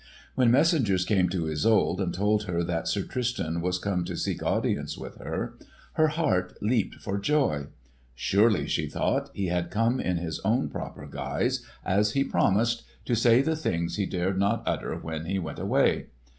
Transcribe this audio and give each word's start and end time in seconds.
When 0.33 0.49
messengers 0.49 1.05
came 1.05 1.29
to 1.29 1.45
Isolde 1.47 2.01
and 2.01 2.11
told 2.11 2.45
her 2.45 2.63
that 2.63 2.87
Sir 2.87 3.03
Tristan 3.03 3.61
was 3.61 3.77
come 3.77 4.03
to 4.05 4.17
seek 4.17 4.41
audience 4.41 4.97
with 4.97 5.17
her, 5.17 5.59
her 5.93 6.07
heart 6.07 6.57
leaped 6.59 6.95
for 6.95 7.19
joy. 7.19 7.67
Surely, 8.15 8.65
she 8.65 8.87
thought, 8.87 9.29
he 9.35 9.45
had 9.49 9.69
come 9.69 9.99
in 9.99 10.17
his 10.17 10.39
own 10.39 10.69
proper 10.69 11.05
guise, 11.05 11.63
as 11.85 12.13
he 12.13 12.23
promised, 12.23 12.81
to 13.05 13.13
say 13.13 13.43
the 13.43 13.55
things 13.55 13.97
he 13.97 14.07
dared 14.07 14.39
not 14.39 14.63
utter 14.65 14.95
when 14.95 15.25
he 15.25 15.37
went 15.37 15.59
away. 15.59 16.07